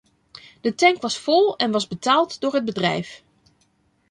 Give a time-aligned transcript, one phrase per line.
[0.61, 3.23] De tank was vol en was betaald door het bedrijf.